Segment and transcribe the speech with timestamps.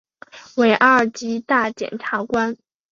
[0.55, 2.57] 为二级大检察官。